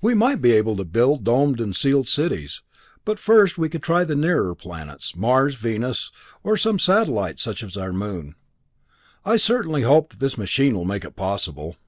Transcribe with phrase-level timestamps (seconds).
[0.00, 2.62] We might be able to build domed and sealed cities.
[3.04, 6.12] But first we could try the nearer planets Mars, Venus,
[6.44, 8.36] or some satellites such as our Moon.
[9.24, 11.78] I certainly hope that this machine will make it possible."